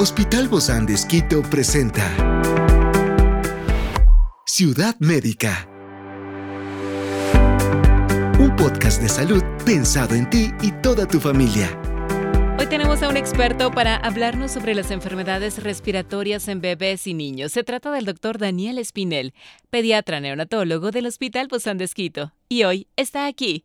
Hospital 0.00 0.46
Bozán 0.46 0.86
de 0.86 0.94
Esquito 0.94 1.42
presenta 1.42 2.04
Ciudad 4.46 4.94
Médica. 5.00 5.68
Un 8.38 8.54
podcast 8.54 9.02
de 9.02 9.08
salud 9.08 9.42
pensado 9.66 10.14
en 10.14 10.30
ti 10.30 10.52
y 10.62 10.70
toda 10.82 11.04
tu 11.08 11.18
familia. 11.18 11.76
Hoy 12.60 12.66
tenemos 12.66 13.02
a 13.02 13.08
un 13.08 13.16
experto 13.16 13.72
para 13.72 13.96
hablarnos 13.96 14.52
sobre 14.52 14.76
las 14.76 14.92
enfermedades 14.92 15.60
respiratorias 15.64 16.46
en 16.46 16.60
bebés 16.60 17.08
y 17.08 17.14
niños. 17.14 17.50
Se 17.50 17.64
trata 17.64 17.90
del 17.90 18.04
doctor 18.04 18.38
Daniel 18.38 18.78
Espinel, 18.78 19.34
pediatra 19.68 20.20
neonatólogo 20.20 20.92
del 20.92 21.06
Hospital 21.06 21.48
Bozán 21.48 21.76
de 21.76 21.86
Esquito. 21.86 22.32
Y 22.48 22.62
hoy 22.62 22.86
está 22.94 23.26
aquí, 23.26 23.64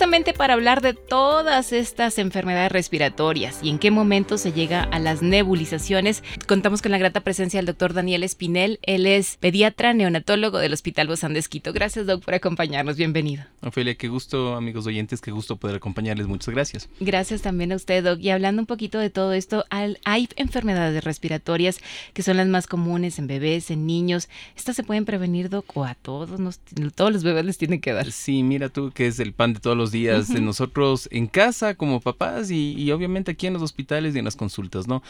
Justamente 0.00 0.32
para 0.32 0.54
hablar 0.54 0.80
de 0.80 0.94
todas 0.94 1.74
estas 1.74 2.16
enfermedades 2.16 2.72
respiratorias 2.72 3.58
y 3.62 3.68
en 3.68 3.78
qué 3.78 3.90
momento 3.90 4.38
se 4.38 4.50
llega 4.50 4.82
a 4.82 4.98
las 4.98 5.20
nebulizaciones. 5.20 6.24
Contamos 6.48 6.80
con 6.80 6.90
la 6.90 6.96
grata 6.96 7.20
presencia 7.20 7.58
del 7.58 7.66
doctor 7.66 7.92
Daniel 7.92 8.22
Espinel. 8.22 8.78
Él 8.80 9.04
es 9.04 9.36
pediatra 9.36 9.92
neonatólogo 9.92 10.56
del 10.56 10.72
Hospital 10.72 11.06
Bozán 11.06 11.34
de 11.34 11.40
Esquito. 11.40 11.74
Gracias, 11.74 12.06
doc, 12.06 12.24
por 12.24 12.32
acompañarnos. 12.32 12.96
Bienvenido. 12.96 13.44
Ofelia, 13.60 13.94
qué 13.94 14.08
gusto, 14.08 14.56
amigos 14.56 14.86
oyentes, 14.86 15.20
qué 15.20 15.32
gusto 15.32 15.56
poder 15.56 15.76
acompañarles. 15.76 16.26
Muchas 16.26 16.54
gracias. 16.54 16.88
Gracias 16.98 17.42
también 17.42 17.70
a 17.72 17.76
usted, 17.76 18.02
doc. 18.02 18.18
Y 18.20 18.30
hablando 18.30 18.62
un 18.62 18.66
poquito 18.66 18.98
de 18.98 19.10
todo 19.10 19.34
esto, 19.34 19.66
hay 19.68 20.30
enfermedades 20.36 21.04
respiratorias 21.04 21.78
que 22.14 22.22
son 22.22 22.38
las 22.38 22.46
más 22.46 22.66
comunes 22.66 23.18
en 23.18 23.26
bebés, 23.26 23.70
en 23.70 23.84
niños. 23.84 24.30
¿Estas 24.56 24.76
se 24.76 24.82
pueden 24.82 25.04
prevenir, 25.04 25.50
doc? 25.50 25.76
¿O 25.76 25.84
a 25.84 25.94
todos, 25.94 26.40
nos, 26.40 26.58
todos 26.94 27.12
los 27.12 27.22
bebés 27.22 27.44
les 27.44 27.58
tienen 27.58 27.82
que 27.82 27.92
dar? 27.92 28.10
Sí, 28.10 28.42
mira 28.42 28.70
tú 28.70 28.92
que 28.92 29.06
es 29.06 29.20
el 29.20 29.34
pan 29.34 29.52
de 29.52 29.60
todos 29.60 29.76
los 29.76 29.89
días 29.90 30.28
de 30.28 30.40
nosotros 30.40 31.08
en 31.10 31.26
casa 31.26 31.74
como 31.74 32.00
papás 32.00 32.50
y, 32.50 32.90
obviamente 32.92 33.32
aquí 33.32 33.46
en 33.46 33.54
los 33.54 33.62
hospitales 33.62 34.14
y 34.14 34.18
en 34.18 34.24
las 34.24 34.36
consultas, 34.36 34.88
¿no? 34.88 35.02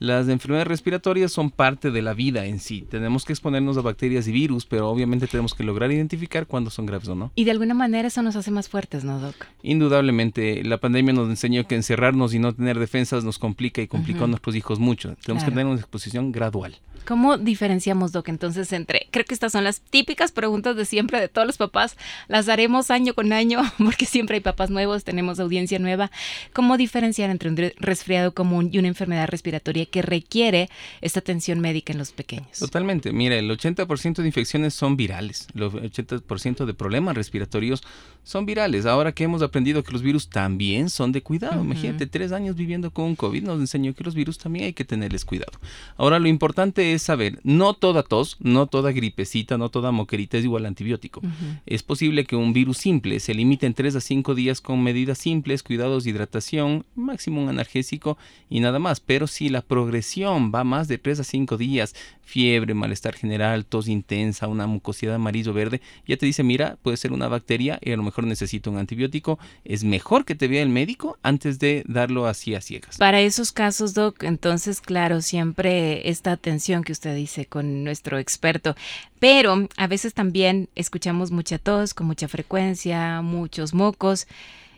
Las 0.00 0.28
enfermedades 0.28 0.66
respiratorias 0.66 1.30
son 1.30 1.50
parte 1.50 1.92
de 1.92 2.02
la 2.02 2.14
vida 2.14 2.46
en 2.46 2.58
sí. 2.58 2.84
Tenemos 2.90 3.24
que 3.24 3.32
exponernos 3.32 3.78
a 3.78 3.80
bacterias 3.80 4.26
y 4.26 4.32
virus, 4.32 4.66
pero 4.66 4.90
obviamente 4.90 5.28
tenemos 5.28 5.54
que 5.54 5.62
lograr 5.62 5.92
identificar 5.92 6.46
cuándo 6.46 6.70
son 6.70 6.86
graves 6.86 7.08
o 7.08 7.14
no. 7.14 7.30
Y 7.36 7.44
de 7.44 7.52
alguna 7.52 7.74
manera 7.74 8.08
eso 8.08 8.20
nos 8.20 8.34
hace 8.34 8.50
más 8.50 8.68
fuertes, 8.68 9.04
¿no, 9.04 9.20
Doc? 9.20 9.36
Indudablemente. 9.62 10.64
La 10.64 10.78
pandemia 10.78 11.14
nos 11.14 11.28
enseñó 11.30 11.66
que 11.68 11.76
encerrarnos 11.76 12.34
y 12.34 12.40
no 12.40 12.52
tener 12.52 12.78
defensas 12.80 13.22
nos 13.22 13.38
complica 13.38 13.82
y 13.82 13.86
complicó 13.86 14.24
a 14.24 14.26
nuestros 14.26 14.56
hijos 14.56 14.80
mucho. 14.80 15.14
Tenemos 15.24 15.44
que 15.44 15.50
tener 15.50 15.66
una 15.66 15.76
exposición 15.76 16.32
gradual. 16.32 16.76
¿Cómo 17.06 17.38
diferenciamos, 17.38 18.12
Doc, 18.12 18.28
entonces 18.28 18.72
entre, 18.72 19.08
creo 19.10 19.24
que 19.24 19.34
estas 19.34 19.52
son 19.52 19.64
las 19.64 19.80
típicas 19.80 20.32
preguntas 20.32 20.76
de 20.76 20.84
siempre 20.84 21.20
de 21.20 21.28
todos 21.28 21.46
los 21.46 21.58
papás, 21.58 21.96
las 22.28 22.48
haremos 22.48 22.90
año 22.90 23.14
con 23.14 23.32
año, 23.32 23.62
porque 23.78 24.06
siempre 24.06 24.36
hay 24.36 24.40
papás 24.40 24.70
nuevos, 24.70 25.04
tenemos 25.04 25.38
audiencia 25.40 25.78
nueva. 25.78 26.10
¿Cómo 26.52 26.76
diferenciar 26.76 27.30
entre 27.30 27.50
un 27.50 27.56
resfriado 27.78 28.32
común 28.32 28.70
y 28.72 28.78
una 28.78 28.88
enfermedad 28.88 29.28
respiratoria 29.28 29.86
que 29.86 30.02
requiere 30.02 30.70
esta 31.00 31.20
atención 31.20 31.60
médica 31.60 31.92
en 31.92 31.98
los 31.98 32.12
pequeños? 32.12 32.58
Totalmente. 32.58 33.12
Mira, 33.12 33.36
el 33.36 33.50
80% 33.50 34.16
de 34.16 34.26
infecciones 34.26 34.74
son 34.74 34.96
virales, 34.96 35.48
el 35.54 35.62
80% 35.62 36.64
de 36.64 36.74
problemas 36.74 37.14
respiratorios 37.16 37.82
son 38.24 38.46
virales. 38.46 38.86
Ahora 38.86 39.12
que 39.12 39.24
hemos 39.24 39.42
aprendido 39.42 39.84
que 39.84 39.92
los 39.92 40.02
virus 40.02 40.28
también 40.28 40.90
son 40.90 41.12
de 41.12 41.22
cuidado, 41.22 41.62
imagínate, 41.62 42.06
tres 42.06 42.32
años 42.32 42.56
viviendo 42.56 42.90
con 42.90 43.04
un 43.04 43.16
COVID 43.16 43.44
nos 43.44 43.60
enseñó 43.60 43.94
que 43.94 44.02
los 44.02 44.14
virus 44.14 44.38
también 44.38 44.66
hay 44.66 44.72
que 44.72 44.84
tenerles 44.84 45.24
cuidado. 45.24 45.52
Ahora 45.96 46.18
lo 46.18 46.26
importante 46.26 46.92
es 46.94 47.02
saber, 47.02 47.38
no 47.44 47.74
toda 47.74 48.02
tos, 48.02 48.36
no 48.40 48.66
toda 48.66 48.92
gripecita, 48.92 49.58
no 49.58 49.68
toda 49.68 49.92
moquerita 49.92 50.38
es 50.38 50.44
igual 50.44 50.64
a 50.64 50.68
antibiótico. 50.68 51.20
Es 51.66 51.82
posible 51.82 52.24
que 52.24 52.36
un 52.36 52.52
virus 52.52 52.78
simple 52.78 53.20
se 53.20 53.34
limite 53.34 53.66
en 53.66 53.74
3 53.74 53.96
a 53.96 54.00
5 54.00 54.34
días 54.34 54.60
con 54.60 54.82
medidas 54.82 55.18
simples, 55.18 55.62
cuidados 55.62 56.04
de 56.04 56.10
hidratación, 56.10 56.86
máximo 56.94 57.42
un 57.42 57.48
analgésico 57.50 58.16
y 58.48 58.60
nada 58.60 58.78
más. 58.78 59.00
Pero 59.00 59.26
si 59.26 59.50
la 59.50 59.60
progresión 59.60 60.50
va 60.54 60.64
más 60.64 60.88
de 60.88 60.96
3 60.96 61.20
a 61.20 61.24
5 61.24 61.56
días, 61.58 61.94
fiebre, 62.22 62.74
malestar 62.74 63.14
general, 63.14 63.66
tos 63.66 63.88
intensa, 63.88 64.48
una 64.48 64.66
mucosidad 64.66 65.16
amarillo-verde, 65.16 65.80
ya 66.06 66.16
te 66.16 66.26
dice, 66.26 66.42
mira, 66.42 66.78
puede 66.82 66.96
ser 66.96 67.12
una 67.12 67.28
bacteria 67.28 67.78
y 67.82 67.92
a 67.92 67.96
lo 67.96 68.02
mejor 68.02 68.13
necesito 68.22 68.70
un 68.70 68.78
antibiótico. 68.78 69.38
Es 69.64 69.82
mejor 69.82 70.24
que 70.24 70.34
te 70.34 70.46
vea 70.46 70.62
el 70.62 70.68
médico 70.68 71.18
antes 71.22 71.58
de 71.58 71.82
darlo 71.88 72.26
así 72.26 72.54
a 72.54 72.60
ciegas. 72.60 72.96
Para 72.98 73.20
esos 73.20 73.50
casos, 73.50 73.94
Doc, 73.94 74.22
entonces, 74.22 74.80
claro, 74.80 75.20
siempre 75.20 76.08
esta 76.08 76.32
atención 76.32 76.84
que 76.84 76.92
usted 76.92 77.16
dice 77.16 77.46
con 77.46 77.84
nuestro 77.84 78.18
experto. 78.18 78.76
Pero 79.18 79.68
a 79.76 79.86
veces 79.86 80.14
también 80.14 80.68
escuchamos 80.74 81.30
mucha 81.30 81.58
tos 81.58 81.94
con 81.94 82.06
mucha 82.06 82.28
frecuencia, 82.28 83.22
muchos 83.22 83.74
mocos. 83.74 84.26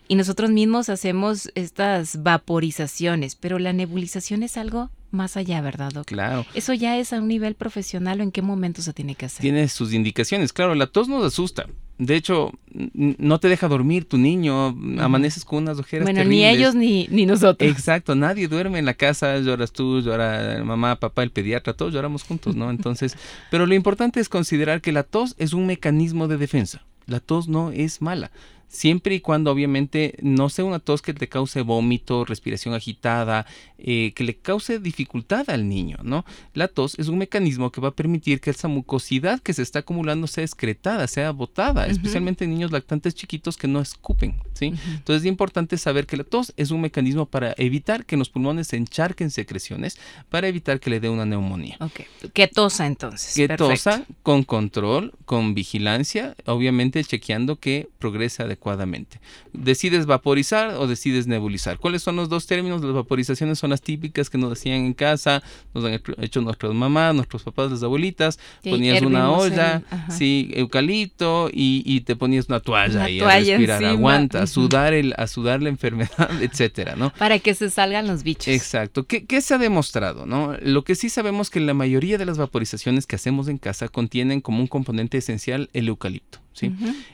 Y 0.08 0.14
nosotros 0.14 0.50
mismos 0.50 0.88
hacemos 0.88 1.50
estas 1.54 2.22
vaporizaciones, 2.22 3.34
pero 3.34 3.58
la 3.58 3.72
nebulización 3.72 4.44
es 4.44 4.56
algo 4.56 4.90
más 5.10 5.36
allá, 5.36 5.60
¿verdad, 5.60 5.90
doctor? 5.92 6.16
Claro. 6.16 6.46
¿Eso 6.54 6.74
ya 6.74 6.96
es 6.98 7.12
a 7.12 7.18
un 7.18 7.28
nivel 7.28 7.54
profesional 7.54 8.20
o 8.20 8.22
en 8.22 8.30
qué 8.30 8.42
momento 8.42 8.82
se 8.82 8.92
tiene 8.92 9.14
que 9.14 9.26
hacer? 9.26 9.40
Tiene 9.40 9.66
sus 9.68 9.92
indicaciones, 9.92 10.52
claro, 10.52 10.74
la 10.74 10.86
tos 10.86 11.08
nos 11.08 11.24
asusta, 11.24 11.66
de 11.98 12.14
hecho, 12.16 12.52
no 12.72 13.40
te 13.40 13.48
deja 13.48 13.68
dormir 13.68 14.04
tu 14.04 14.18
niño, 14.18 14.68
amaneces 14.98 15.44
con 15.44 15.62
unas 15.62 15.78
ojeras 15.78 16.04
Bueno, 16.04 16.24
ni 16.24 16.44
ellos 16.44 16.74
ni, 16.74 17.06
ni 17.10 17.24
nosotros. 17.24 17.70
Exacto, 17.70 18.14
nadie 18.14 18.48
duerme 18.48 18.78
en 18.78 18.84
la 18.84 18.94
casa, 18.94 19.38
lloras 19.38 19.72
tú, 19.72 20.00
llora 20.00 20.62
mamá, 20.62 20.96
papá, 20.96 21.22
el 21.22 21.30
pediatra, 21.30 21.72
todos 21.72 21.94
lloramos 21.94 22.22
juntos, 22.22 22.54
¿no? 22.54 22.70
Entonces, 22.70 23.16
pero 23.50 23.66
lo 23.66 23.74
importante 23.74 24.20
es 24.20 24.28
considerar 24.28 24.82
que 24.82 24.92
la 24.92 25.04
tos 25.04 25.34
es 25.38 25.52
un 25.54 25.66
mecanismo 25.66 26.28
de 26.28 26.36
defensa. 26.36 26.82
La 27.06 27.20
tos 27.20 27.48
no 27.48 27.70
es 27.70 28.02
mala 28.02 28.30
siempre 28.68 29.14
y 29.14 29.20
cuando 29.20 29.50
obviamente 29.50 30.16
no 30.22 30.48
sea 30.48 30.64
una 30.64 30.78
tos 30.78 31.02
que 31.02 31.14
te 31.14 31.28
cause 31.28 31.62
vómito, 31.62 32.24
respiración 32.24 32.74
agitada, 32.74 33.46
eh, 33.78 34.12
que 34.14 34.24
le 34.24 34.36
cause 34.36 34.78
dificultad 34.78 35.48
al 35.50 35.68
niño, 35.68 35.98
¿no? 36.02 36.24
La 36.54 36.68
tos 36.68 36.98
es 36.98 37.08
un 37.08 37.18
mecanismo 37.18 37.70
que 37.70 37.80
va 37.80 37.88
a 37.88 37.94
permitir 37.94 38.40
que 38.40 38.50
esa 38.50 38.68
mucosidad 38.68 39.40
que 39.40 39.52
se 39.52 39.62
está 39.62 39.80
acumulando 39.80 40.26
sea 40.26 40.44
excretada, 40.44 41.06
sea 41.06 41.30
botada, 41.30 41.86
especialmente 41.86 42.44
en 42.44 42.50
niños 42.50 42.72
lactantes 42.72 43.14
chiquitos 43.14 43.56
que 43.56 43.68
no 43.68 43.80
escupen, 43.80 44.34
¿sí? 44.54 44.72
Entonces 44.94 45.22
es 45.22 45.26
importante 45.26 45.78
saber 45.78 46.06
que 46.06 46.16
la 46.16 46.24
tos 46.24 46.52
es 46.56 46.70
un 46.70 46.80
mecanismo 46.80 47.26
para 47.26 47.54
evitar 47.58 48.04
que 48.04 48.16
los 48.16 48.28
pulmones 48.28 48.68
se 48.68 48.76
encharquen 48.76 49.30
secreciones, 49.30 49.98
para 50.28 50.48
evitar 50.48 50.80
que 50.80 50.90
le 50.90 51.00
dé 51.00 51.08
una 51.08 51.24
neumonía. 51.24 51.76
Ok, 51.80 52.00
que 52.32 52.48
tosa 52.48 52.86
entonces. 52.86 53.34
Que 53.34 53.48
tosa 53.56 54.04
con 54.22 54.42
control, 54.42 55.12
con 55.24 55.54
vigilancia, 55.54 56.34
obviamente 56.46 57.02
chequeando 57.04 57.56
que 57.56 57.88
progrese 57.98 58.42
adecuadamente 58.42 58.55
adecuadamente. 58.56 59.20
Decides 59.52 60.06
vaporizar 60.06 60.74
o 60.76 60.86
decides 60.86 61.26
nebulizar. 61.26 61.78
¿Cuáles 61.78 62.02
son 62.02 62.16
los 62.16 62.28
dos 62.28 62.46
términos? 62.46 62.82
Las 62.82 62.94
vaporizaciones 62.94 63.58
son 63.58 63.70
las 63.70 63.82
típicas 63.82 64.30
que 64.30 64.38
nos 64.38 64.50
decían 64.50 64.84
en 64.84 64.94
casa, 64.94 65.42
nos 65.74 65.84
han 65.84 66.00
hecho 66.18 66.40
nuestras 66.40 66.72
mamás, 66.72 67.14
nuestros 67.14 67.42
papás, 67.42 67.70
las 67.70 67.82
abuelitas. 67.82 68.38
ponías 68.64 69.02
una 69.02 69.30
olla, 69.30 69.82
sí, 70.10 70.50
eucalipto 70.54 71.50
y, 71.52 72.00
te 72.06 72.14
ponías 72.14 72.48
una 72.48 72.60
toalla 72.60 73.08
y 73.08 73.20
a 73.20 73.28
respirar, 73.28 73.84
aguanta, 73.84 74.42
a 74.42 74.46
sudar 74.46 74.94
el, 74.94 75.14
a 75.16 75.26
sudar 75.26 75.62
la 75.62 75.68
enfermedad, 75.68 76.30
etcétera, 76.40 76.94
¿no? 76.96 77.12
Para 77.18 77.38
que 77.38 77.54
se 77.54 77.70
salgan 77.70 78.06
los 78.06 78.22
bichos. 78.22 78.48
Exacto. 78.48 79.06
¿Qué, 79.06 79.26
¿Qué 79.26 79.40
se 79.40 79.54
ha 79.54 79.58
demostrado? 79.58 80.26
¿no? 80.26 80.56
Lo 80.62 80.84
que 80.84 80.94
sí 80.94 81.08
sabemos 81.08 81.50
que 81.50 81.60
la 81.60 81.74
mayoría 81.74 82.18
de 82.18 82.26
las 82.26 82.38
vaporizaciones 82.38 83.06
que 83.06 83.16
hacemos 83.16 83.48
en 83.48 83.58
casa 83.58 83.88
contienen 83.88 84.40
como 84.40 84.60
un 84.60 84.66
componente 84.66 85.18
esencial 85.18 85.68
el 85.72 85.88
eucalipto. 85.88 86.45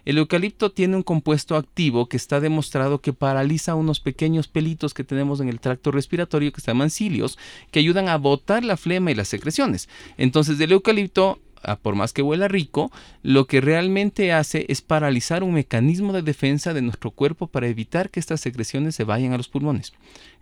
El 0.05 0.19
eucalipto 0.19 0.71
tiene 0.71 0.97
un 0.97 1.03
compuesto 1.03 1.57
activo 1.57 2.07
que 2.07 2.17
está 2.17 2.41
demostrado 2.41 3.01
que 3.01 3.13
paraliza 3.13 3.75
unos 3.75 4.01
pequeños 4.01 4.49
pelitos 4.49 4.95
que 4.95 5.05
tenemos 5.05 5.41
en 5.41 5.49
el 5.49 5.61
tracto 5.61 5.91
respiratorio 5.91 6.53
que 6.53 6.61
se 6.61 6.69
llaman 6.69 6.91
cilios, 6.91 7.39
que 7.71 7.79
ayudan 7.79 8.09
a 8.09 8.19
botar 8.19 8.65
la 8.65 8.77
flema 8.77 9.11
y 9.11 9.15
las 9.15 9.29
secreciones. 9.29 9.89
Entonces, 10.17 10.59
el 10.61 10.73
eucalipto 10.73 11.41
por 11.83 11.95
más 11.95 12.13
que 12.13 12.23
huela 12.23 12.49
rico, 12.49 12.91
lo 13.23 13.47
que 13.47 13.61
realmente 13.61 14.33
hace 14.33 14.67
es 14.69 14.83
paralizar 14.83 15.43
un 15.43 15.55
mecanismo 15.55 16.13
de 16.13 16.23
defensa 16.23 16.75
de 16.75 16.83
nuestro 16.83 17.11
cuerpo 17.11 17.47
para 17.47 17.69
evitar 17.69 18.11
que 18.11 18.21
estas 18.21 18.41
secreciones 18.41 18.95
se 18.95 19.05
vayan 19.05 19.33
a 19.33 19.37
los 19.37 19.49
pulmones. 19.49 19.93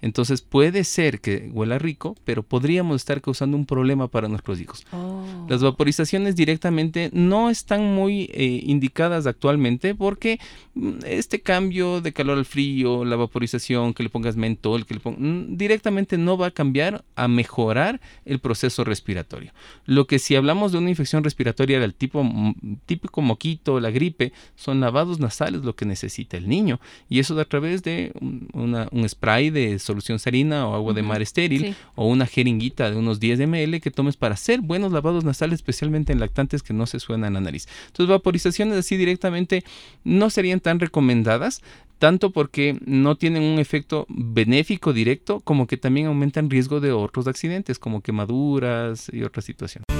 Entonces 0.03 0.41
puede 0.41 0.85
ser 0.85 1.21
que 1.21 1.51
huela 1.53 1.79
rico, 1.79 2.17
pero 2.25 2.43
podríamos 2.43 2.97
estar 2.97 3.21
causando 3.21 3.57
un 3.57 3.67
problema 3.67 4.09
para 4.09 4.29
nuestros 4.29 4.61
hijos. 4.61 4.87
Oh. 4.93 5.47
Las 5.49 5.63
vaporizaciones 5.63 6.37
directamente 6.37 7.11
no 7.13 7.51
están 7.51 7.95
muy 7.95 8.31
eh, 8.33 8.63
indicadas 8.65 9.27
actualmente 9.27 9.95
porque 9.95 10.41
mm, 10.75 11.01
este 11.07 11.41
cambio 11.41 12.01
de 12.01 12.13
calor 12.13 12.39
al 12.39 12.47
frío, 12.47 13.05
la 13.05 13.17
vaporización, 13.17 13.93
que 13.93 14.03
le 14.03 14.09
pongas 14.09 14.37
mentol, 14.37 14.87
que 14.87 14.95
le 14.95 15.01
pongas, 15.01 15.21
mm, 15.21 15.57
directamente 15.57 16.17
no 16.17 16.39
va 16.39 16.47
a 16.47 16.51
cambiar 16.51 17.05
a 17.15 17.29
mejorar 17.29 18.01
el 18.25 18.39
proceso 18.39 18.85
respiratorio. 18.85 19.53
Lo 19.85 20.07
que 20.07 20.19
si 20.19 20.35
hablamos 20.35 20.73
de 20.73 20.79
una 20.79 20.91
infección 20.91 21.10
infección 21.11 21.25
respiratoria 21.25 21.81
del 21.81 21.95
tipo 21.95 22.25
típico 22.87 23.21
moquito, 23.21 23.81
la 23.81 23.91
gripe, 23.91 24.33
son 24.55 24.81
lavados 24.81 25.19
nasales 25.19 25.63
lo 25.63 25.75
que 25.75 25.85
necesita 25.85 26.37
el 26.37 26.49
niño. 26.49 26.79
Y 27.09 27.19
eso 27.19 27.39
a 27.39 27.45
través 27.45 27.83
de 27.83 28.13
un 28.53 29.09
spray 29.09 29.51
de 29.51 29.79
solución 29.79 30.19
salina 30.19 30.69
o 30.69 30.75
agua 30.75 30.93
de 30.95 31.03
mar 31.03 31.21
estéril 31.21 31.75
o 31.97 32.07
una 32.07 32.27
jeringuita 32.27 32.91
de 32.91 32.97
unos 32.97 33.19
10 33.19 33.41
ml 33.41 33.81
que 33.81 33.91
tomes 33.91 34.17
para 34.17 34.35
hacer 34.35 34.61
buenos 34.61 34.93
lavados 34.93 35.25
nasales, 35.25 35.59
especialmente 35.61 36.13
en 36.13 36.21
lactantes 36.21 36.63
que 36.63 36.75
no 36.75 36.87
se 36.87 37.01
suenan 37.01 37.35
la 37.35 37.41
nariz. 37.41 37.67
Entonces, 37.89 38.09
vaporizaciones 38.09 38.79
así 38.79 38.97
directamente 38.97 39.65
no 40.05 40.31
serían 40.31 40.61
tan 40.61 40.79
recomendadas, 40.79 41.63
tanto 41.99 42.31
porque 42.31 42.79
no 42.87 43.17
tienen 43.17 43.43
un 43.43 43.59
efecto 43.59 44.07
benéfico 44.09 44.93
directo, 44.93 45.41
como 45.41 45.67
que 45.67 45.77
también 45.77 46.07
aumentan 46.07 46.49
riesgo 46.49 46.81
de 46.81 46.93
otros 46.93 47.27
accidentes, 47.27 47.79
como 47.79 48.01
quemaduras 48.01 49.11
y 49.13 49.23
otras 49.25 49.45
situaciones. 49.45 50.00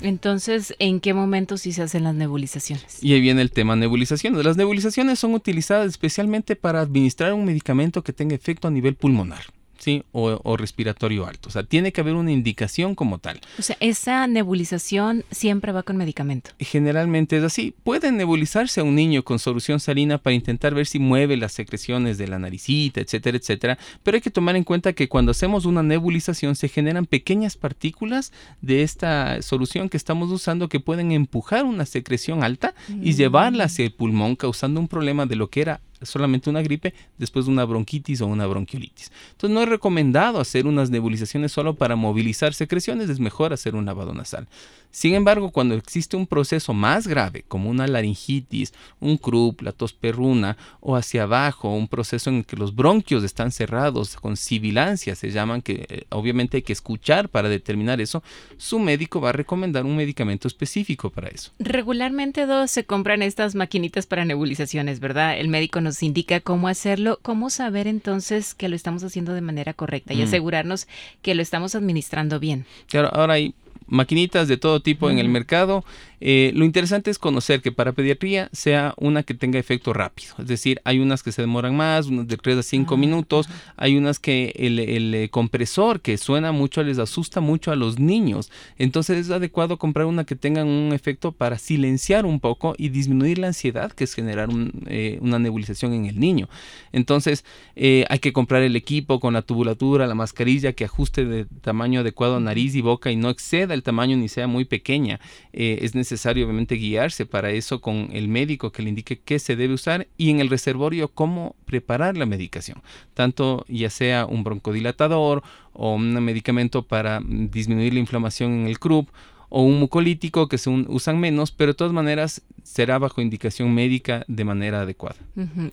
Entonces, 0.00 0.74
¿en 0.78 1.00
qué 1.00 1.14
momento 1.14 1.56
sí 1.56 1.72
se 1.72 1.82
hacen 1.82 2.04
las 2.04 2.14
nebulizaciones? 2.14 3.02
Y 3.02 3.14
ahí 3.14 3.20
viene 3.20 3.42
el 3.42 3.50
tema 3.50 3.76
nebulizaciones. 3.76 4.44
Las 4.44 4.56
nebulizaciones 4.56 5.18
son 5.18 5.34
utilizadas 5.34 5.88
especialmente 5.88 6.56
para 6.56 6.80
administrar 6.80 7.32
un 7.32 7.44
medicamento 7.44 8.02
que 8.02 8.12
tenga 8.12 8.34
efecto 8.34 8.68
a 8.68 8.70
nivel 8.70 8.94
pulmonar. 8.94 9.44
¿Sí? 9.78 10.04
O, 10.12 10.56
respiratorio 10.56 11.26
alto. 11.26 11.48
O 11.48 11.52
sea, 11.52 11.62
tiene 11.62 11.92
que 11.92 12.00
haber 12.00 12.14
una 12.14 12.32
indicación 12.32 12.94
como 12.94 13.18
tal. 13.18 13.40
O 13.58 13.62
sea, 13.62 13.76
esa 13.80 14.26
nebulización 14.26 15.24
siempre 15.30 15.72
va 15.72 15.82
con 15.82 15.96
medicamento. 15.96 16.50
Generalmente 16.58 17.36
es 17.36 17.44
así. 17.44 17.74
Puede 17.84 18.12
nebulizarse 18.12 18.80
a 18.80 18.84
un 18.84 18.94
niño 18.94 19.22
con 19.22 19.38
solución 19.38 19.80
salina 19.80 20.18
para 20.18 20.34
intentar 20.34 20.74
ver 20.74 20.86
si 20.86 20.98
mueve 20.98 21.36
las 21.36 21.52
secreciones 21.52 22.18
de 22.18 22.28
la 22.28 22.38
naricita, 22.38 23.00
etcétera, 23.00 23.38
etcétera. 23.38 23.78
Pero 24.02 24.16
hay 24.16 24.20
que 24.20 24.30
tomar 24.30 24.56
en 24.56 24.64
cuenta 24.64 24.92
que 24.92 25.08
cuando 25.08 25.30
hacemos 25.30 25.64
una 25.64 25.82
nebulización 25.82 26.56
se 26.56 26.68
generan 26.68 27.06
pequeñas 27.06 27.56
partículas 27.56 28.32
de 28.60 28.82
esta 28.82 29.40
solución 29.42 29.88
que 29.88 29.96
estamos 29.96 30.30
usando 30.30 30.68
que 30.68 30.80
pueden 30.80 31.12
empujar 31.12 31.64
una 31.64 31.86
secreción 31.86 32.42
alta 32.42 32.74
y 33.02 33.14
llevarla 33.14 33.64
hacia 33.64 33.84
el 33.84 33.92
pulmón 33.92 34.36
causando 34.36 34.80
un 34.80 34.88
problema 34.88 35.26
de 35.26 35.36
lo 35.36 35.48
que 35.48 35.60
era 35.60 35.80
solamente 36.02 36.50
una 36.50 36.62
gripe 36.62 36.94
después 37.16 37.46
de 37.46 37.52
una 37.52 37.64
bronquitis 37.64 38.20
o 38.20 38.26
una 38.26 38.46
bronquiolitis. 38.46 39.10
Entonces 39.32 39.54
no 39.54 39.62
es 39.62 39.68
recomendado 39.68 40.40
hacer 40.40 40.66
unas 40.66 40.90
nebulizaciones 40.90 41.52
solo 41.52 41.74
para 41.74 41.96
movilizar 41.96 42.54
secreciones, 42.54 43.08
es 43.10 43.20
mejor 43.20 43.52
hacer 43.52 43.74
un 43.74 43.86
lavado 43.86 44.14
nasal. 44.14 44.48
Sin 44.90 45.14
embargo, 45.14 45.50
cuando 45.50 45.74
existe 45.74 46.16
un 46.16 46.26
proceso 46.26 46.72
más 46.74 47.06
grave, 47.06 47.44
como 47.46 47.70
una 47.70 47.86
laringitis, 47.86 48.72
un 49.00 49.16
croup, 49.16 49.62
la 49.62 49.72
tos 49.72 49.92
perruna, 49.92 50.56
o 50.80 50.96
hacia 50.96 51.24
abajo, 51.24 51.74
un 51.74 51.88
proceso 51.88 52.30
en 52.30 52.36
el 52.36 52.46
que 52.46 52.56
los 52.56 52.74
bronquios 52.74 53.22
están 53.22 53.52
cerrados 53.52 54.16
con 54.16 54.36
sibilancia, 54.36 55.14
se 55.14 55.30
llaman, 55.30 55.62
que 55.62 55.86
eh, 55.88 56.04
obviamente 56.10 56.58
hay 56.58 56.62
que 56.62 56.72
escuchar 56.72 57.28
para 57.28 57.48
determinar 57.48 58.00
eso, 58.00 58.22
su 58.56 58.78
médico 58.78 59.20
va 59.20 59.30
a 59.30 59.32
recomendar 59.32 59.84
un 59.84 59.96
medicamento 59.96 60.48
específico 60.48 61.10
para 61.10 61.28
eso. 61.28 61.52
Regularmente 61.58 62.46
dos 62.46 62.70
se 62.70 62.84
compran 62.84 63.22
estas 63.22 63.54
maquinitas 63.54 64.06
para 64.06 64.24
nebulizaciones, 64.24 65.00
¿verdad? 65.00 65.38
El 65.38 65.48
médico 65.48 65.80
nos 65.80 66.02
indica 66.02 66.40
cómo 66.40 66.68
hacerlo, 66.68 67.18
cómo 67.22 67.50
saber 67.50 67.86
entonces 67.86 68.54
que 68.54 68.68
lo 68.68 68.76
estamos 68.76 69.04
haciendo 69.04 69.32
de 69.34 69.40
manera 69.40 69.74
correcta 69.74 70.14
y 70.14 70.18
mm. 70.18 70.24
asegurarnos 70.24 70.88
que 71.22 71.34
lo 71.34 71.42
estamos 71.42 71.74
administrando 71.74 72.40
bien. 72.40 72.66
Claro, 72.88 73.10
ahora 73.12 73.34
hay 73.34 73.54
maquinitas 73.88 74.48
de 74.48 74.56
todo 74.56 74.80
tipo 74.80 75.10
en 75.10 75.18
el 75.18 75.28
mercado 75.28 75.84
eh, 76.20 76.52
lo 76.54 76.64
interesante 76.64 77.10
es 77.10 77.18
conocer 77.18 77.62
que 77.62 77.70
para 77.70 77.92
pediatría 77.92 78.48
sea 78.52 78.94
una 78.96 79.22
que 79.22 79.34
tenga 79.34 79.58
efecto 79.58 79.92
rápido, 79.92 80.34
es 80.38 80.46
decir, 80.46 80.80
hay 80.84 80.98
unas 80.98 81.22
que 81.22 81.32
se 81.32 81.42
demoran 81.42 81.76
más, 81.76 82.06
unas 82.06 82.26
de 82.26 82.36
3 82.36 82.58
a 82.58 82.62
5 82.62 82.94
ah, 82.94 82.98
minutos, 82.98 83.48
hay 83.76 83.96
unas 83.96 84.18
que 84.18 84.52
el, 84.56 85.14
eh, 85.14 85.28
compresor 85.30 86.00
que 86.00 86.18
suena 86.18 86.50
mucho 86.50 86.82
les 86.82 86.98
asusta 86.98 87.40
mucho 87.40 87.70
a 87.70 87.76
los 87.76 87.98
niños, 88.00 88.50
entonces 88.78 89.18
es 89.18 89.30
adecuado 89.30 89.78
comprar 89.78 90.06
una 90.06 90.24
que 90.24 90.34
tenga 90.34 90.64
un 90.64 90.90
efecto 90.92 91.32
para 91.32 91.58
silenciar 91.58 92.26
un 92.26 92.40
poco 92.40 92.74
y 92.76 92.88
disminuir 92.88 93.38
la 93.38 93.48
ansiedad 93.48 93.92
que 93.92 94.04
es 94.04 94.14
generar 94.14 94.48
eh, 94.86 95.18
una 95.20 95.38
nebulización 95.38 95.92
en 95.92 96.06
el 96.06 96.18
niño. 96.18 96.48
Entonces 96.92 97.44
hay 97.76 98.18
que 98.18 98.32
comprar 98.32 98.62
el 98.62 98.74
equipo 98.74 99.20
con 99.20 99.34
la 99.34 99.42
tubulatura, 99.42 100.06
la 100.06 100.14
mascarilla 100.14 100.72
que 100.72 100.84
ajuste 100.84 101.24
de 101.24 101.44
tamaño 101.44 102.00
adecuado 102.00 102.36
a 102.36 102.40
nariz 102.40 102.74
y 102.74 102.80
boca 102.80 103.10
y 103.10 103.16
no 103.16 103.30
exceda 103.30 103.74
el 103.74 103.82
tamaño 103.82 104.16
ni 104.16 104.28
sea 104.28 104.46
muy 104.46 104.64
pequeña. 104.64 105.20
es 105.52 105.94
necesario 105.94 106.07
necesario 106.10 106.46
obviamente 106.46 106.76
guiarse 106.76 107.26
para 107.26 107.50
eso 107.50 107.80
con 107.80 108.08
el 108.12 108.28
médico 108.28 108.72
que 108.72 108.82
le 108.82 108.88
indique 108.88 109.20
qué 109.20 109.38
se 109.38 109.56
debe 109.56 109.74
usar 109.74 110.08
y 110.16 110.30
en 110.30 110.40
el 110.40 110.48
reservorio 110.48 111.08
cómo 111.08 111.54
preparar 111.66 112.16
la 112.16 112.26
medicación, 112.26 112.82
tanto 113.14 113.64
ya 113.68 113.90
sea 113.90 114.26
un 114.26 114.44
broncodilatador 114.44 115.42
o 115.72 115.94
un 115.94 116.12
medicamento 116.24 116.82
para 116.82 117.20
disminuir 117.24 117.92
la 117.94 118.00
inflamación 118.00 118.52
en 118.52 118.66
el 118.66 118.78
CRUP 118.78 119.08
o 119.50 119.62
un 119.62 119.78
mucolítico 119.78 120.48
que 120.48 120.58
se 120.58 120.70
usan 120.70 121.20
menos, 121.20 121.52
pero 121.52 121.72
de 121.72 121.76
todas 121.76 121.92
maneras 121.92 122.42
será 122.62 122.98
bajo 122.98 123.20
indicación 123.20 123.74
médica 123.74 124.24
de 124.28 124.44
manera 124.44 124.82
adecuada. 124.82 125.16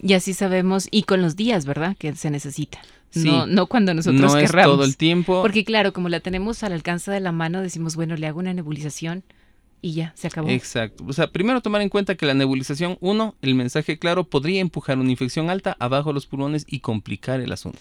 Y 0.01 0.13
así 0.13 0.33
sabemos, 0.33 0.87
y 0.91 1.03
con 1.03 1.21
los 1.21 1.35
días, 1.35 1.65
¿verdad? 1.65 1.95
Que 1.97 2.15
se 2.15 2.29
necesita. 2.29 2.79
no, 3.15 3.47
no 3.47 3.67
cuando 3.67 3.93
nosotros 3.93 4.33
no 4.33 4.39
Es 4.39 4.51
todo 4.51 4.85
el 4.85 4.95
tiempo. 4.97 5.41
Porque 5.41 5.65
claro, 5.65 5.91
como 5.91 6.09
la 6.09 6.21
tenemos 6.21 6.63
al 6.63 6.71
alcance 6.71 7.11
de 7.11 7.19
la 7.19 7.31
mano, 7.31 7.61
decimos, 7.61 7.95
bueno, 7.95 8.15
le 8.15 8.27
hago 8.27 8.39
una 8.39 8.53
nebulización 8.53 9.23
y 9.81 9.93
ya, 9.93 10.13
se 10.15 10.27
acabó. 10.27 10.49
Exacto. 10.49 11.05
O 11.07 11.13
sea, 11.13 11.27
primero 11.27 11.61
tomar 11.61 11.81
en 11.81 11.89
cuenta 11.89 12.15
que 12.15 12.25
la 12.25 12.33
nebulización, 12.33 12.97
uno, 13.01 13.35
el 13.41 13.55
mensaje 13.55 13.99
claro, 13.99 14.23
podría 14.23 14.59
empujar 14.59 14.97
una 14.97 15.11
infección 15.11 15.49
alta 15.49 15.77
abajo 15.79 16.11
los 16.11 16.25
pulmones 16.25 16.65
y 16.67 16.79
complicar 16.79 17.39
el 17.39 17.51
asunto. 17.51 17.79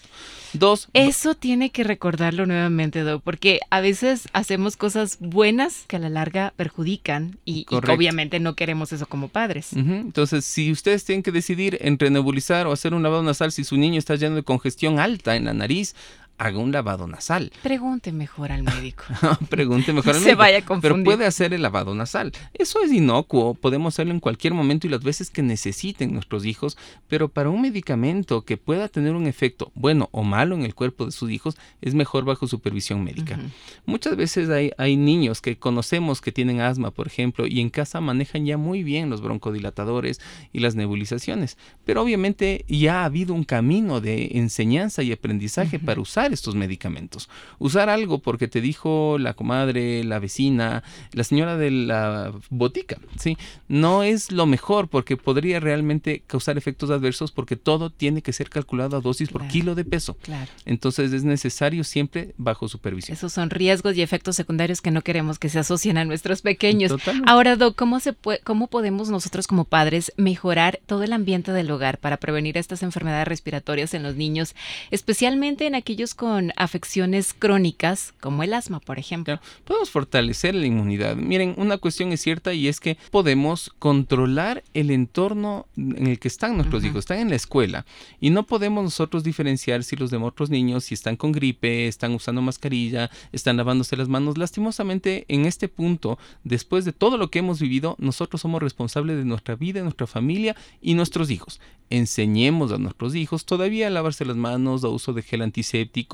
Dos. 0.53 0.87
Eso 0.93 1.35
tiene 1.35 1.71
que 1.71 1.83
recordarlo 1.83 2.45
nuevamente, 2.45 3.01
Doc, 3.01 3.21
porque 3.23 3.59
a 3.69 3.81
veces 3.81 4.29
hacemos 4.33 4.77
cosas 4.77 5.17
buenas 5.19 5.85
que 5.87 5.95
a 5.95 5.99
la 5.99 6.09
larga 6.09 6.53
perjudican 6.55 7.37
y, 7.43 7.65
obviamente 7.69 8.39
no 8.39 8.55
queremos 8.55 8.91
eso 8.93 9.07
como 9.07 9.27
padres. 9.27 9.73
Entonces, 9.73 10.45
si 10.45 10.71
ustedes 10.71 11.05
tienen 11.05 11.23
que 11.23 11.31
decidir 11.31 11.77
entre 11.81 12.09
nebulizar 12.09 12.67
o 12.67 12.71
hacer 12.71 12.93
un 12.93 13.03
lavado 13.03 13.23
nasal 13.23 13.51
si 13.51 13.63
su 13.63 13.77
niño 13.77 13.99
está 13.99 14.15
lleno 14.15 14.35
de 14.35 14.43
congestión 14.43 14.99
alta 14.99 15.35
en 15.35 15.45
la 15.45 15.53
nariz, 15.53 15.95
haga 16.37 16.59
un 16.59 16.71
lavado 16.71 17.07
nasal. 17.07 17.51
Pregunte 17.63 18.11
mejor 18.11 18.51
al 18.51 18.63
médico. 18.63 19.03
Pregunte 19.49 19.93
mejor 19.93 20.15
al 20.15 20.21
médico. 20.21 20.29
Se 20.29 20.35
vaya 20.35 20.63
a 20.67 20.81
Pero 20.81 21.03
puede 21.03 21.25
hacer 21.25 21.53
el 21.53 21.61
lavado 21.61 21.95
nasal. 21.95 22.33
Eso 22.53 22.81
es 22.81 22.91
inocuo, 22.91 23.53
podemos 23.53 23.93
hacerlo 23.93 24.13
en 24.13 24.19
cualquier 24.19 24.53
momento 24.53 24.87
y 24.87 24.89
las 24.89 25.03
veces 25.03 25.29
que 25.29 25.41
necesiten 25.41 26.13
nuestros 26.13 26.45
hijos, 26.45 26.77
pero 27.07 27.29
para 27.29 27.49
un 27.49 27.61
medicamento 27.61 28.43
que 28.43 28.57
pueda 28.57 28.89
tener 28.89 29.15
un 29.15 29.27
efecto 29.27 29.71
bueno 29.75 30.09
o 30.11 30.23
malo 30.23 30.55
en 30.55 30.63
el 30.63 30.75
cuerpo 30.75 31.05
de 31.05 31.11
sus 31.11 31.31
hijos, 31.31 31.55
es 31.81 31.93
mejor 31.95 32.25
bajo 32.25 32.47
supervisión 32.47 33.03
médica. 33.03 33.39
Muchas 33.85 34.15
veces 34.17 34.49
hay, 34.49 34.71
hay 34.77 34.97
niños 34.97 35.41
que 35.41 35.57
conocemos 35.57 36.21
que 36.21 36.31
tienen 36.31 36.59
asma, 36.59 36.91
por 36.91 37.07
ejemplo, 37.07 37.47
y 37.47 37.61
en 37.61 37.69
casa 37.69 38.01
manejan 38.01 38.45
ya 38.45 38.57
muy 38.57 38.83
bien 38.83 39.09
los 39.09 39.21
broncodilatadores 39.21 40.19
y 40.51 40.59
las 40.59 40.75
nebulizaciones, 40.75 41.57
pero 41.85 42.01
obviamente 42.01 42.65
ya 42.67 43.01
ha 43.01 43.05
habido 43.05 43.33
un 43.33 43.43
camino 43.43 44.01
de 44.01 44.31
enseñanza 44.33 45.03
y 45.03 45.11
aprendizaje 45.11 45.79
para 45.79 46.01
usar 46.01 46.24
estos 46.33 46.55
medicamentos. 46.55 47.29
Usar 47.59 47.89
algo 47.89 48.19
porque 48.19 48.47
te 48.47 48.61
dijo 48.61 49.17
la 49.19 49.33
comadre, 49.33 50.03
la 50.03 50.19
vecina, 50.19 50.83
la 51.11 51.23
señora 51.23 51.57
de 51.57 51.71
la 51.71 52.33
botica, 52.49 52.97
¿sí? 53.17 53.37
No 53.67 54.03
es 54.03 54.31
lo 54.31 54.45
mejor 54.45 54.87
porque 54.87 55.17
podría 55.17 55.59
realmente 55.59 56.23
causar 56.27 56.57
efectos 56.57 56.89
adversos 56.89 57.31
porque 57.31 57.55
todo 57.55 57.89
tiene 57.89 58.21
que 58.21 58.33
ser 58.33 58.49
calculado 58.49 58.97
a 58.97 59.01
dosis 59.01 59.29
por 59.29 59.47
kilo 59.47 59.75
de 59.75 59.85
peso. 59.85 60.15
Claro. 60.21 60.51
Entonces 60.65 61.13
es 61.13 61.23
necesario 61.23 61.83
siempre 61.83 62.33
bajo 62.37 62.67
supervisión. 62.67 63.15
Esos 63.15 63.33
son 63.33 63.49
riesgos 63.49 63.95
y 63.95 64.01
efectos 64.01 64.35
secundarios 64.35 64.81
que 64.81 64.91
no 64.91 65.01
queremos 65.01 65.39
que 65.39 65.49
se 65.49 65.59
asocien 65.59 65.97
a 65.97 66.05
nuestros 66.05 66.41
pequeños. 66.41 66.93
Ahora, 67.25 67.55
Doc, 67.55 67.75
¿cómo, 67.75 67.99
se 67.99 68.13
puede, 68.13 68.39
¿cómo 68.39 68.67
podemos 68.67 69.09
nosotros 69.09 69.47
como 69.47 69.65
padres 69.65 70.11
mejorar 70.17 70.79
todo 70.85 71.03
el 71.03 71.13
ambiente 71.13 71.51
del 71.51 71.69
hogar 71.71 71.97
para 71.99 72.17
prevenir 72.17 72.57
estas 72.57 72.83
enfermedades 72.83 73.27
respiratorias 73.27 73.93
en 73.93 74.03
los 74.03 74.15
niños, 74.15 74.55
especialmente 74.91 75.67
en 75.67 75.75
aquellos 75.75 76.14
con 76.15 76.51
afecciones 76.55 77.33
crónicas 77.33 78.13
como 78.19 78.43
el 78.43 78.53
asma, 78.53 78.79
por 78.79 78.99
ejemplo? 78.99 79.39
podemos 79.63 79.89
fortalecer 79.89 80.55
la 80.55 80.65
inmunidad. 80.65 81.15
Miren, 81.15 81.53
una 81.57 81.77
cuestión 81.77 82.11
es 82.11 82.21
cierta 82.21 82.53
y 82.53 82.67
es 82.67 82.79
que 82.79 82.97
podemos 83.11 83.73
controlar 83.79 84.63
el 84.73 84.91
entorno 84.91 85.67
en 85.77 86.07
el 86.07 86.19
que 86.19 86.27
están 86.27 86.55
nuestros 86.55 86.83
hijos. 86.83 86.99
Están 86.99 87.19
en 87.19 87.29
la 87.29 87.35
escuela 87.35 87.85
y 88.19 88.29
no 88.29 88.45
podemos 88.45 88.83
nosotros 88.83 89.23
diferenciar 89.23 89.83
si 89.83 89.95
los 89.95 90.11
de 90.11 90.17
otros 90.17 90.49
niños, 90.49 90.85
si 90.85 90.93
están 90.93 91.15
con 91.15 91.31
gripe, 91.31 91.87
están 91.87 92.13
usando 92.13 92.41
mascarilla, 92.41 93.09
están 93.31 93.57
lavándose 93.57 93.97
las 93.97 94.07
manos. 94.07 94.37
Lastimosamente, 94.37 95.25
en 95.27 95.45
este 95.45 95.67
punto, 95.67 96.17
después 96.43 96.85
de 96.85 96.93
todo 96.93 97.17
lo 97.17 97.29
que 97.29 97.39
hemos 97.39 97.59
vivido, 97.59 97.95
nosotros 97.99 98.41
somos 98.41 98.61
responsables 98.61 99.17
de 99.17 99.25
nuestra 99.25 99.55
vida, 99.55 99.79
de 99.79 99.83
nuestra 99.83 100.07
familia 100.07 100.55
y 100.81 100.93
nuestros 100.93 101.29
hijos. 101.29 101.59
Enseñemos 101.89 102.71
a 102.71 102.79
nuestros 102.79 103.13
hijos 103.13 103.45
todavía 103.45 103.87
a 103.87 103.91
lavarse 103.91 104.25
las 104.25 104.35
manos, 104.35 104.83
a 104.83 104.89
uso 104.89 105.13
de 105.13 105.21
gel 105.21 105.43
antiséptico, 105.43 106.04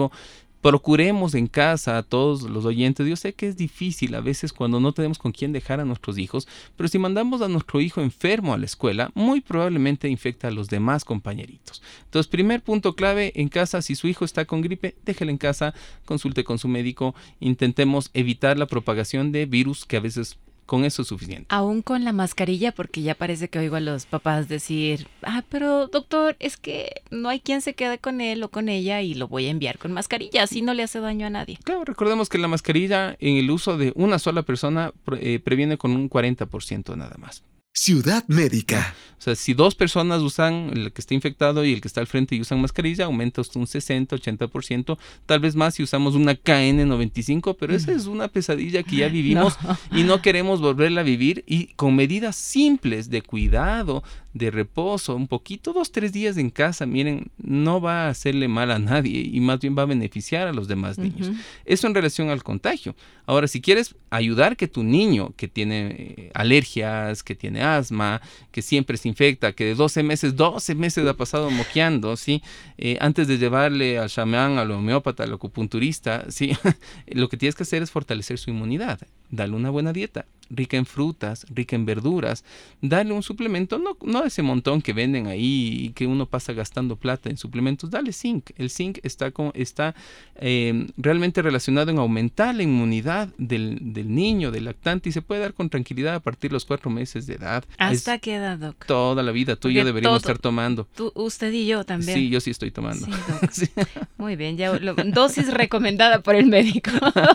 procuremos 0.62 1.34
en 1.34 1.48
casa 1.48 1.98
a 1.98 2.04
todos 2.04 2.44
los 2.44 2.66
oyentes. 2.66 3.08
Yo 3.08 3.16
sé 3.16 3.34
que 3.34 3.48
es 3.48 3.58
difícil 3.58 4.16
a 4.16 4.22
veces 4.22 4.54
cuando 4.54 4.80
no 4.80 4.94
tenemos 4.94 5.18
con 5.18 5.32
quién 5.32 5.52
dejar 5.52 5.80
a 5.80 5.86
nuestros 5.86 6.18
hijos, 6.18 6.48
pero 6.78 6.88
si 6.88 7.00
mandamos 7.00 7.42
a 7.42 7.48
nuestro 7.48 7.82
hijo 7.82 8.02
enfermo 8.02 8.54
a 8.54 8.58
la 8.58 8.66
escuela, 8.66 9.12
muy 9.16 9.42
probablemente 9.42 10.08
infecta 10.08 10.48
a 10.48 10.52
los 10.52 10.70
demás 10.70 11.04
compañeritos. 11.04 11.82
Entonces, 12.06 12.30
primer 12.30 12.62
punto 12.62 12.96
clave 12.96 13.34
en 13.36 13.50
casa, 13.50 13.82
si 13.82 13.96
su 13.96 14.08
hijo 14.08 14.24
está 14.24 14.46
con 14.46 14.62
gripe, 14.62 14.96
déjelo 15.04 15.32
en 15.32 15.38
casa, 15.38 15.74
consulte 16.06 16.44
con 16.44 16.60
su 16.60 16.68
médico, 16.68 17.16
intentemos 17.40 18.12
evitar 18.14 18.58
la 18.58 18.68
propagación 18.68 19.32
de 19.32 19.46
virus 19.46 19.86
que 19.86 19.98
a 19.98 20.02
veces 20.02 20.38
con 20.72 20.86
eso 20.86 21.02
es 21.02 21.10
suficiente. 21.10 21.48
Aún 21.50 21.82
con 21.82 22.06
la 22.06 22.14
mascarilla, 22.14 22.72
porque 22.72 23.02
ya 23.02 23.14
parece 23.14 23.50
que 23.50 23.60
oigo 23.60 23.76
a 23.76 23.82
los 23.82 24.06
papás 24.06 24.48
decir, 24.48 25.06
ah, 25.22 25.44
pero 25.50 25.88
doctor, 25.88 26.38
es 26.40 26.56
que 26.56 27.02
no 27.10 27.28
hay 27.28 27.42
quien 27.42 27.60
se 27.60 27.74
quede 27.74 27.98
con 27.98 28.22
él 28.22 28.42
o 28.42 28.48
con 28.48 28.70
ella 28.70 29.02
y 29.02 29.14
lo 29.14 29.28
voy 29.28 29.48
a 29.48 29.50
enviar 29.50 29.78
con 29.78 29.92
mascarilla, 29.92 30.44
así 30.44 30.62
no 30.62 30.74
le 30.74 30.84
hace 30.84 31.02
daño 31.02 31.28
a 31.28 31.30
nadie. 31.30 31.60
Claro, 31.66 31.84
recordemos 31.84 32.30
que 32.30 32.38
la 32.38 32.48
mascarilla 32.48 33.18
en 33.20 33.36
el 33.36 33.52
uso 33.52 33.76
de 33.76 33.92
una 33.98 34.18
sola 34.18 34.44
persona 34.44 34.94
eh, 35.20 35.42
previene 35.44 35.78
con 35.78 35.92
un 35.92 36.10
40% 36.10 36.96
nada 36.96 37.18
más. 37.18 37.44
Ciudad 37.74 38.26
Médica. 38.28 38.94
O 39.18 39.24
sea, 39.24 39.36
si 39.36 39.54
dos 39.54 39.76
personas 39.76 40.22
usan, 40.22 40.72
el 40.74 40.92
que 40.92 41.00
está 41.00 41.14
infectado 41.14 41.64
y 41.64 41.72
el 41.72 41.80
que 41.80 41.88
está 41.88 42.02
al 42.02 42.08
frente 42.08 42.36
y 42.36 42.42
usan 42.42 42.60
mascarilla, 42.60 43.06
aumenta 43.06 43.40
hasta 43.40 43.60
un 43.60 43.68
60, 43.68 44.16
80%, 44.16 44.98
tal 45.26 45.40
vez 45.40 45.56
más 45.56 45.76
si 45.76 45.84
usamos 45.84 46.16
una 46.16 46.34
KN95, 46.34 47.56
pero 47.58 47.74
esa 47.74 47.94
es 47.94 48.08
una 48.08 48.28
pesadilla 48.28 48.84
que 48.84 48.98
ya 48.98 49.08
vivimos 49.10 49.58
y 49.92 50.04
no 50.04 50.22
queremos 50.22 50.60
volverla 50.60 51.02
a 51.02 51.06
vivir 51.06 51.46
y 51.48 51.68
con 51.76 51.96
medidas 51.96 52.36
simples 52.36 53.10
de 53.10 53.22
cuidado, 53.22 54.04
de 54.34 54.50
reposo, 54.50 55.16
un 55.16 55.28
poquito, 55.28 55.74
dos, 55.74 55.92
tres 55.92 56.14
días 56.14 56.38
en 56.38 56.50
casa, 56.50 56.86
miren, 56.86 57.32
no 57.38 57.82
va 57.82 58.06
a 58.06 58.10
hacerle 58.10 58.48
mal 58.48 58.72
a 58.72 58.80
nadie 58.80 59.30
y 59.32 59.40
más 59.42 59.60
bien 59.60 59.78
va 59.78 59.84
a 59.84 59.86
beneficiar 59.86 60.48
a 60.48 60.54
los 60.54 60.68
demás 60.68 60.98
niños. 60.98 61.32
Eso 61.66 61.88
en 61.88 61.96
relación 61.96 62.30
al 62.30 62.44
contagio. 62.44 62.96
Ahora, 63.26 63.48
si 63.48 63.62
quieres 63.62 63.96
ayudar 64.10 64.56
que 64.56 64.68
tu 64.68 64.84
niño 64.84 65.34
que 65.36 65.48
tiene 65.48 65.96
eh, 65.98 66.32
alergias, 66.34 67.24
que 67.24 67.36
tiene 67.36 67.62
asma, 67.62 68.22
que 68.52 68.62
siempre 68.62 68.98
se 68.98 69.10
infecta, 69.10 69.52
que 69.52 69.66
de 69.66 69.76
12 69.76 70.04
meses, 70.04 70.36
12 70.36 70.76
meses 70.76 71.08
ha 71.08 71.14
pasado 71.16 71.50
moqueando, 71.50 72.16
¿sí? 72.16 72.42
Eh, 72.78 72.98
antes 73.02 73.28
de 73.28 73.38
llevarle 73.38 73.98
al 74.00 74.10
chamán, 74.10 74.58
al 74.58 74.72
homeópata, 74.72 75.24
al 75.24 75.34
acupunturista, 75.34 76.26
¿sí? 76.30 76.52
Lo 77.08 77.28
que 77.28 77.38
tienes 77.38 77.56
que 77.56 77.64
hacer 77.64 77.84
es 77.84 77.92
fortalecer 77.92 78.38
su 78.38 78.50
inmunidad, 78.50 79.00
darle 79.30 79.56
una 79.56 79.70
buena 79.70 79.94
dieta, 79.94 80.26
rica 80.52 80.78
en 80.78 80.86
frutas, 80.86 81.46
rica 81.50 81.76
en 81.76 81.86
verduras, 81.86 82.44
dale 82.82 83.14
un 83.14 83.24
suplemento, 83.24 83.80
no, 83.80 83.98
no 84.02 84.26
ese 84.26 84.42
montón 84.42 84.82
que 84.82 84.94
venden 84.94 85.28
ahí 85.28 85.78
y 85.86 85.90
que 85.90 86.08
uno 86.08 86.26
pasa 86.26 86.54
gastando 86.54 86.96
plata 86.96 87.30
en 87.30 87.38
suplementos, 87.38 87.90
dale 87.90 88.14
zinc. 88.14 88.52
El 88.58 88.70
zinc 88.70 89.00
está, 89.04 89.32
con, 89.32 89.52
está 89.56 89.96
em, 90.36 90.88
realmente 90.98 91.42
relacionado 91.42 91.92
en 91.92 92.00
aumentar 92.00 92.54
la 92.56 92.64
inmunidad 92.64 93.30
del, 93.38 93.94
del, 93.94 94.14
niño, 94.14 94.52
del 94.52 94.66
lactante, 94.66 95.10
y 95.10 95.12
se 95.12 95.22
puede 95.22 95.42
dar 95.42 95.54
con 95.54 95.70
tranquilidad 95.70 96.16
a 96.16 96.20
partir 96.20 96.52
de 96.52 96.54
los 96.54 96.66
cuatro 96.66 96.90
meses 96.90 97.26
de 97.28 97.36
edad. 97.36 97.64
¿Hasta 97.78 98.20
qué 98.20 98.36
edad, 98.36 98.58
doc? 98.58 98.86
Toda 98.86 99.24
la 99.24 99.32
vida, 99.32 99.56
tú 99.56 99.70
y 99.70 99.76
yo 99.76 99.86
deberíamos 99.86 100.22
estar 100.22 100.38
tomando. 100.38 100.88
Tú, 100.96 101.12
usted 101.16 101.52
y 101.54 101.66
yo 101.66 101.84
también. 101.84 102.18
Sí, 102.18 102.30
yo 102.30 102.40
sí 102.40 102.52
estoy 102.52 102.72
tomando. 102.72 103.08
Sí, 103.52 103.68
Muy 104.18 104.36
bien, 104.36 104.58
ya 104.58 104.72
dosis 105.06 105.54
recomendada 105.54 106.22
por 106.22 106.36
el 106.36 106.48
médico. 106.48 106.92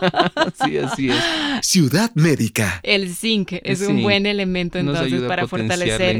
sí, 0.63 0.77
así 0.77 1.09
es. 1.09 1.23
Ciudad 1.61 2.11
Médica. 2.15 2.79
El 2.83 3.06
zinc 3.15 3.53
es 3.63 3.81
un 3.81 4.01
buen 4.01 4.25
elemento 4.25 4.77
entonces 4.77 5.21
para 5.23 5.47
fortalecer 5.47 6.19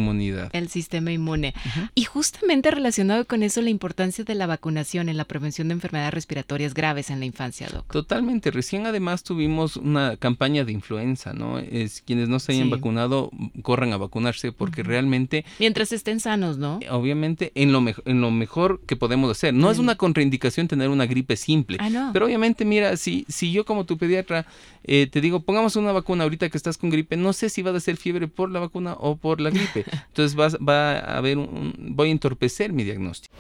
el 0.54 0.70
sistema 0.70 1.12
inmune. 1.12 1.54
Y 1.96 2.04
justamente 2.04 2.72
relacionado 2.72 3.26
con 3.26 3.44
eso, 3.44 3.62
la 3.62 3.70
importancia 3.70 4.24
de 4.24 4.36
la 4.36 4.48
vacunación 4.48 5.10
en 5.10 5.18
la 5.18 5.26
prevención 5.26 5.68
de 5.68 5.74
enfermedades 5.74 6.14
respiratorias 6.14 6.74
graves 6.74 7.10
en 7.10 7.20
la 7.20 7.26
infancia, 7.26 7.68
Doc. 7.72 7.92
Totalmente. 7.92 8.52
Recién 8.52 8.86
además 8.86 9.24
tuvimos 9.24 9.78
una 9.78 10.18
campaña 10.18 10.64
de 10.64 10.72
influenza, 10.72 11.34
¿no? 11.34 11.60
Es, 11.60 12.02
quienes 12.02 12.30
no 12.30 12.40
se 12.40 12.54
hayan 12.54 12.70
vacunado, 12.70 13.32
corran 13.62 13.94
a 13.94 13.98
vacunarse 13.98 14.52
porque 14.52 14.84
realmente... 14.84 15.46
Mientras 15.60 15.92
estén 15.92 16.20
sanos, 16.20 16.58
¿no? 16.58 16.80
Obviamente, 16.90 17.52
en 17.56 17.72
lo, 17.72 17.84
en 18.06 18.22
lo 18.22 18.32
mejor 18.32 18.82
que 18.86 18.96
podemos 18.96 19.32
hacer. 19.32 19.54
No 19.54 19.72
es 19.72 19.80
una 19.80 19.96
contraindicación 19.96 20.68
tener 20.68 20.90
una 20.90 21.06
gripe 21.06 21.36
simple. 21.36 21.78
Ah, 21.80 22.10
pero 22.14 22.26
obviamente, 22.26 22.66
mira, 22.66 22.98
si, 22.98 23.26
si 23.28 23.52
yo 23.52 23.66
como 23.66 23.86
tu 23.86 23.98
pediatra 23.98 24.46
eh, 24.90 25.08
te 25.12 25.20
digo, 25.20 25.42
pongamos 25.42 25.76
una 25.76 25.92
vacuna 25.92 26.24
ahorita 26.24 26.50
que 26.50 26.58
estás 26.58 26.77
con 26.78 26.90
gripe, 26.90 27.18
no 27.18 27.34
sé 27.34 27.50
si 27.50 27.62
va 27.62 27.76
a 27.76 27.80
ser 27.80 27.98
fiebre 27.98 28.28
por 28.28 28.52
la 28.52 28.60
vacuna 28.60 28.94
o 28.94 29.16
por 29.18 29.42
la 29.42 29.50
gripe. 29.50 29.86
Entonces 30.08 30.38
va, 30.38 30.50
va 30.64 31.00
a 31.00 31.18
haber 31.18 31.38
un, 31.38 31.74
voy 31.96 32.10
a 32.10 32.12
entorpecer 32.12 32.74
mi 32.74 32.84
diagnóstico. 32.84 33.36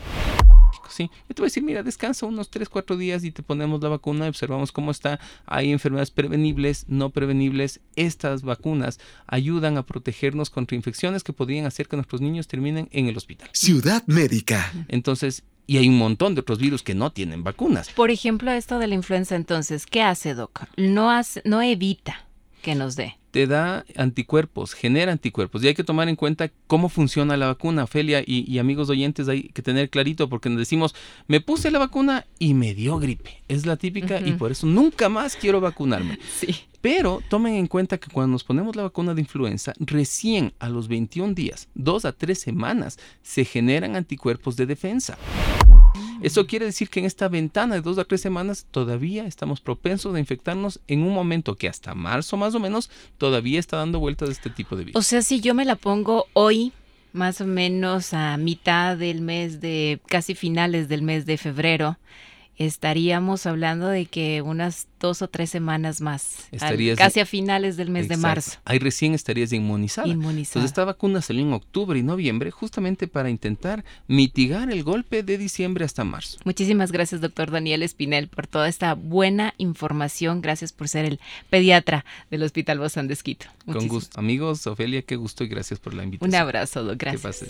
¿sí? 0.89 1.10
Yo 1.27 1.36
te 1.36 1.41
voy 1.41 1.46
a 1.46 1.50
decir, 1.50 1.63
mira, 1.63 1.84
descansa 1.84 2.25
unos 2.25 2.50
3, 2.50 2.70
4 2.70 2.98
días 2.98 3.24
y 3.24 3.32
te 3.32 3.44
ponemos 3.44 3.82
la 3.82 3.89
vacuna 3.89 4.25
y 4.25 4.29
observamos 4.29 4.72
cómo 4.72 4.91
está. 4.91 5.20
Hay 5.46 5.72
enfermedades 5.72 6.12
prevenibles, 6.12 6.86
no 6.88 7.10
prevenibles. 7.10 7.79
Estas 7.96 8.41
vacunas 8.41 9.00
ayudan 9.25 9.77
a 9.77 9.86
protegernos 9.86 10.50
contra 10.50 10.75
infecciones 10.75 11.24
que 11.24 11.34
podrían 11.34 11.65
hacer 11.65 11.88
que 11.88 11.96
nuestros 11.96 12.22
niños 12.22 12.48
terminen 12.48 12.89
en 12.91 13.08
el 13.08 13.17
hospital. 13.17 13.50
Ciudad 13.53 14.03
Médica. 14.08 14.74
Entonces, 14.88 15.44
y 15.65 15.77
hay 15.77 15.89
un 15.89 15.98
montón 15.98 16.34
de 16.34 16.41
otros 16.41 16.60
virus 16.60 16.82
que 16.82 16.96
no 16.96 17.12
tienen 17.12 17.44
vacunas. 17.44 17.89
Por 17.89 18.10
ejemplo, 18.10 18.51
esto 18.51 18.79
de 18.79 18.88
la 18.88 18.96
influenza, 18.96 19.36
entonces, 19.36 19.86
¿qué 19.86 20.01
hace, 20.01 20.34
Doc? 20.34 20.63
No, 20.77 21.12
hace, 21.12 21.41
no 21.46 21.62
evita 21.62 22.25
que 22.62 22.74
nos 22.74 22.96
dé 22.96 23.17
te 23.38 23.46
da 23.46 23.86
anticuerpos, 23.96 24.74
genera 24.74 25.12
anticuerpos. 25.12 25.63
Y 25.63 25.67
hay 25.67 25.75
que 25.75 25.84
tomar 25.84 26.10
en 26.10 26.15
cuenta 26.15 26.50
cómo 26.65 26.89
funciona 26.89 27.38
la 27.38 27.46
vacuna, 27.46 27.84
Ofelia 27.84 28.24
y, 28.25 28.58
amigos 28.58 28.89
oyentes, 28.89 29.27
hay 29.27 29.50
que 29.50 29.62
tener 29.62 29.91
clarito 29.91 30.27
porque 30.27 30.50
nos 30.50 30.58
decimos, 30.58 30.96
me 31.27 31.39
puse 31.39 31.70
la 31.70 31.77
vacuna 31.77 32.25
y 32.39 32.56
me 32.56 32.74
dio 32.74 32.98
gripe. 32.98 33.44
Es 33.48 33.67
la 33.67 33.77
típica 33.77 34.20
y 34.20 34.32
por 34.32 34.51
eso 34.51 34.65
nunca 34.65 35.08
más 35.08 35.36
quiero 35.36 35.62
vacunarme. 35.62 36.17
Sí. 36.39 36.56
Pero 36.82 37.22
tomen 37.29 37.56
en 37.56 37.67
cuenta 37.67 37.98
que 37.98 38.10
cuando 38.10 38.34
nos 38.34 38.44
ponemos 38.44 38.75
la 38.75 38.84
vacuna 38.84 39.13
de 39.13 39.22
influenza, 39.22 39.74
recién 39.79 40.53
a 40.60 40.70
los 40.70 40.88
21 40.88 41.34
días, 41.34 41.67
dos 41.75 42.06
a 42.06 42.13
tres 42.13 42.39
semanas, 42.39 42.98
se 43.22 43.46
generan 43.46 43.96
anticuerpos 43.96 44.56
de 44.56 44.65
defensa. 44.65 45.17
Eso 46.22 46.48
quiere 46.48 46.66
decir 46.66 46.89
que 46.89 47.00
en 47.00 47.06
esta 47.06 47.27
ventana 47.27 47.75
de 47.75 47.82
dos 47.82 47.98
a 47.98 48.06
tres 48.06 48.22
semanas 48.22 48.66
todavía 48.72 49.25
estamos 49.25 49.62
propensos 49.62 50.16
a 50.16 50.20
infectarnos 50.20 50.80
en 50.88 51.04
un 51.04 51.13
momento 51.13 51.56
que 51.56 51.68
hasta 51.68 51.94
marzo 51.94 52.38
más 52.38 52.56
o 52.56 52.60
menos 52.60 52.89
todavía 53.18 53.60
está 53.60 53.77
dando 53.77 54.00
vueltas 54.00 54.30
de 54.30 54.34
este 54.34 54.50
tipo 54.50 54.75
de 54.75 54.86
virus. 54.86 55.00
O 55.00 55.04
sea, 55.04 55.22
si 55.22 55.42
yo 55.42 55.54
me 55.54 55.66
la 55.66 55.75
pongo 55.75 56.25
hoy, 56.34 56.74
más 57.13 57.42
o 57.42 57.46
menos 57.46 58.13
a 58.13 58.38
mitad 58.38 58.98
del 58.98 59.22
mes 59.22 59.62
de, 59.62 60.00
casi 60.08 60.36
finales 60.36 60.88
del 60.88 61.01
mes 61.01 61.25
de 61.25 61.38
febrero, 61.38 61.98
estaríamos 62.58 63.46
hablando 63.46 63.88
de 63.88 64.06
que 64.06 64.42
unas 64.42 64.88
dos 65.00 65.22
o 65.22 65.28
tres 65.28 65.50
semanas 65.50 66.02
más, 66.02 66.48
casi 66.98 67.20
a 67.20 67.26
finales 67.26 67.78
del 67.78 67.90
mes 67.90 68.08
de 68.08 68.18
marzo. 68.18 68.58
Ahí 68.66 68.80
recién 68.80 69.14
estarías 69.14 69.54
inmunizada. 69.54 70.08
Entonces 70.08 70.64
esta 70.64 70.84
vacuna 70.84 71.22
salió 71.22 71.44
en 71.44 71.54
octubre 71.54 72.00
y 72.00 72.04
noviembre 72.04 72.50
justamente 72.52 73.08
para 73.08 73.30
intentar 73.30 73.86
mitigar 74.08 74.72
el 74.72 74.84
golpe 74.84 75.24
de 75.24 75.38
diciembre 75.38 75.86
hasta 75.86 76.04
marzo. 76.04 76.40
Muchísimas 76.46 76.92
gracias, 76.92 77.22
doctor 77.22 77.52
Daniel 77.52 77.84
Espinel, 77.84 78.28
por 78.28 78.48
toda 78.48 78.68
esta 78.68 78.96
buena 78.96 79.54
información. 79.58 80.42
Gracias 80.42 80.74
por 80.74 80.88
ser 80.88 81.06
el 81.06 81.20
pediatra 81.50 82.06
del 82.32 82.44
Hospital 82.44 82.80
Bozán 82.80 83.08
de 83.08 83.14
Esquito. 83.14 83.46
Con 83.66 83.88
gusto. 83.88 84.20
Amigos, 84.20 84.66
Ofelia, 84.66 85.04
qué 85.04 85.16
gusto 85.16 85.44
y 85.44 85.48
gracias 85.48 85.80
por 85.80 85.94
la 85.94 86.04
invitación. 86.04 86.30
Un 86.30 86.36
abrazo, 86.36 86.84
doctor. 86.84 87.20
Gracias. 87.20 87.50